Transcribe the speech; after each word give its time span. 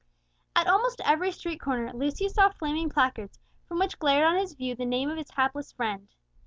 At 0.55 0.65
almost 0.65 0.99
every 1.05 1.31
street 1.31 1.61
corner 1.61 1.93
Lucius 1.93 2.33
saw 2.33 2.49
flaming 2.49 2.89
placards 2.89 3.37
from 3.67 3.77
which 3.77 3.99
glared 3.99 4.23
on 4.23 4.37
his 4.37 4.55
view 4.55 4.73
the 4.75 4.83
name 4.83 5.11
of 5.11 5.17
his 5.19 5.29
hapless 5.29 5.71
friend. 5.73 6.07